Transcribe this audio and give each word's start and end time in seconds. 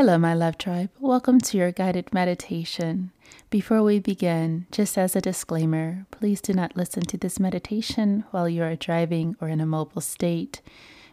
Hello, 0.00 0.16
my 0.16 0.32
love 0.32 0.56
tribe. 0.58 0.90
Welcome 1.00 1.40
to 1.40 1.58
your 1.58 1.72
guided 1.72 2.14
meditation. 2.14 3.10
Before 3.50 3.82
we 3.82 3.98
begin, 3.98 4.66
just 4.70 4.96
as 4.96 5.16
a 5.16 5.20
disclaimer, 5.20 6.06
please 6.12 6.40
do 6.40 6.52
not 6.52 6.76
listen 6.76 7.02
to 7.06 7.16
this 7.16 7.40
meditation 7.40 8.22
while 8.30 8.48
you 8.48 8.62
are 8.62 8.76
driving 8.76 9.34
or 9.40 9.48
in 9.48 9.60
a 9.60 9.66
mobile 9.66 10.00
state. 10.00 10.60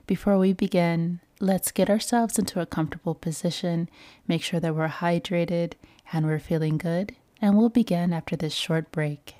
Before 0.05 0.37
we 0.37 0.53
begin, 0.53 1.19
let's 1.39 1.71
get 1.71 1.89
ourselves 1.89 2.37
into 2.37 2.61
a 2.61 2.67
comfortable 2.67 3.15
position, 3.15 3.89
make 4.27 4.43
sure 4.43 4.59
that 4.59 4.75
we're 4.75 4.87
hydrated 4.87 5.73
and 6.13 6.27
we're 6.27 6.37
feeling 6.37 6.77
good, 6.77 7.15
and 7.41 7.57
we'll 7.57 7.69
begin 7.69 8.13
after 8.13 8.35
this 8.35 8.53
short 8.53 8.91
break. 8.91 9.33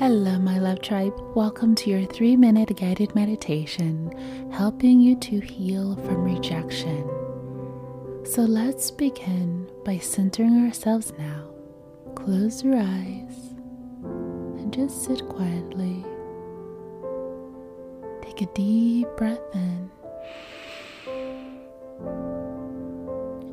Hello, 0.00 0.38
my 0.38 0.58
love 0.58 0.80
tribe. 0.80 1.12
Welcome 1.34 1.74
to 1.74 1.90
your 1.90 2.06
three 2.06 2.34
minute 2.34 2.74
guided 2.74 3.14
meditation, 3.14 4.10
helping 4.50 4.98
you 4.98 5.14
to 5.16 5.40
heal 5.40 5.94
from 5.94 6.24
rejection. 6.24 7.04
So 8.24 8.40
let's 8.40 8.90
begin 8.90 9.70
by 9.84 9.98
centering 9.98 10.64
ourselves 10.64 11.12
now. 11.18 11.50
Close 12.14 12.64
your 12.64 12.76
eyes 12.78 13.52
and 14.02 14.72
just 14.72 15.04
sit 15.04 15.28
quietly. 15.28 16.02
Take 18.22 18.40
a 18.40 18.46
deep 18.54 19.06
breath 19.18 19.38
in 19.52 19.90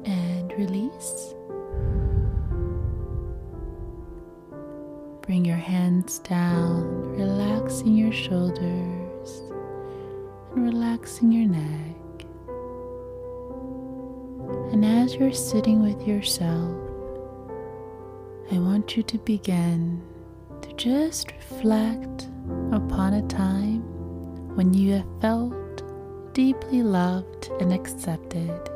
and 0.06 0.54
release. 0.54 1.34
Bring 5.27 5.44
your 5.44 5.58
hands 5.58 6.20
down, 6.20 7.12
relaxing 7.17 7.98
your 7.98 8.13
shoulders 8.13 9.41
and 10.55 10.63
relaxing 10.63 11.34
your 11.34 11.50
neck. 11.50 12.26
And 14.72 14.86
as 14.86 15.16
you're 15.16 15.34
sitting 15.34 15.84
with 15.84 16.08
yourself, 16.08 16.72
I 18.53 18.59
want 18.59 18.95
you 18.95 19.03
to 19.03 19.17
begin 19.17 20.02
to 20.61 20.73
just 20.75 21.34
reflect 21.34 22.30
upon 22.72 23.16
a 23.16 23.28
time 23.28 23.81
when 24.56 24.73
you 24.73 24.94
have 24.94 25.19
felt 25.19 25.84
deeply 26.34 26.84
loved 26.84 27.52
and 27.59 27.73
accepted. 27.73 28.69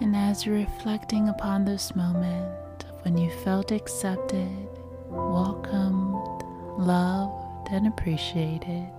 And 0.00 0.16
as 0.16 0.46
you're 0.46 0.54
reflecting 0.54 1.28
upon 1.28 1.64
this 1.64 1.94
moment 1.94 2.86
of 2.88 3.04
when 3.04 3.18
you 3.18 3.30
felt 3.44 3.70
accepted, 3.70 4.66
welcomed, 5.08 6.42
loved, 6.78 7.68
and 7.70 7.86
appreciated, 7.86 8.90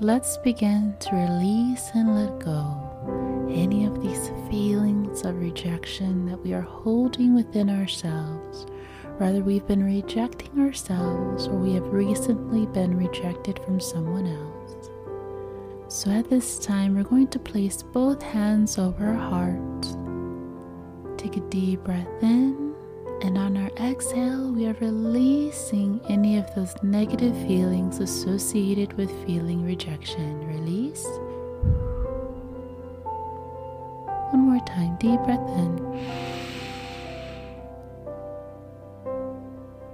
let's 0.00 0.38
begin 0.38 0.96
to 1.00 1.14
release 1.14 1.90
and 1.94 2.16
let 2.16 2.38
go 2.38 3.48
any 3.50 3.84
of 3.84 4.02
these 4.02 4.30
feelings 4.50 5.26
of 5.26 5.38
rejection 5.38 6.24
that 6.24 6.42
we 6.42 6.54
are 6.54 6.62
holding 6.62 7.34
within 7.34 7.68
ourselves. 7.68 8.64
Rather, 9.18 9.42
we've 9.42 9.66
been 9.66 9.84
rejecting 9.84 10.58
ourselves 10.58 11.48
or 11.48 11.56
we 11.56 11.74
have 11.74 11.92
recently 11.92 12.64
been 12.64 12.96
rejected 12.96 13.58
from 13.58 13.78
someone 13.78 14.26
else. 14.26 14.88
So 15.92 16.10
at 16.10 16.30
this 16.30 16.58
time, 16.58 16.94
we're 16.94 17.02
going 17.02 17.28
to 17.28 17.38
place 17.38 17.82
both 17.82 18.22
hands 18.22 18.78
over 18.78 19.08
our 19.08 19.14
heart. 19.14 19.82
Take 21.18 21.36
a 21.36 21.40
deep 21.50 21.84
breath 21.84 22.08
in, 22.22 22.74
and 23.20 23.36
on 23.36 23.58
our 23.58 23.68
exhale, 23.76 24.50
we 24.50 24.66
are 24.66 24.76
releasing 24.80 26.00
any 26.08 26.38
of 26.38 26.46
those 26.54 26.74
negative 26.82 27.36
feelings 27.46 28.00
associated 28.00 28.94
with 28.94 29.10
feeling 29.26 29.66
rejection. 29.66 30.40
Release. 30.48 31.04
One 34.30 34.48
more 34.48 34.64
time, 34.64 34.96
deep 34.98 35.20
breath 35.24 35.46
in. 35.58 35.76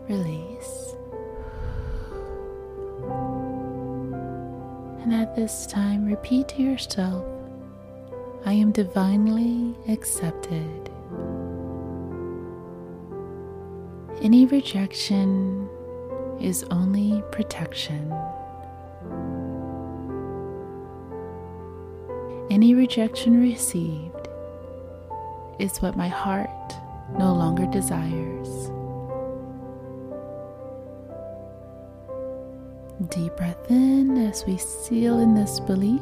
Release. 0.09 0.48
And 5.11 5.23
at 5.23 5.35
this 5.35 5.67
time, 5.67 6.05
repeat 6.05 6.49
to 6.49 6.63
yourself 6.63 7.25
I 8.45 8.53
am 8.53 8.73
divinely 8.73 9.75
accepted. 9.91 10.91
Any 14.21 14.45
rejection 14.45 15.67
is 16.43 16.63
only 16.65 17.23
protection. 17.33 18.13
Any 22.51 22.75
rejection 22.75 23.41
received 23.41 24.29
is 25.59 25.79
what 25.79 25.97
my 25.97 26.09
heart 26.09 26.75
no 27.19 27.33
longer 27.33 27.65
desires. 27.65 28.38
Deep 33.07 33.37
breath 33.37 33.71
in 33.71 34.17
as 34.27 34.45
we 34.45 34.57
seal 34.57 35.21
in 35.21 35.33
this 35.33 35.61
belief 35.61 36.01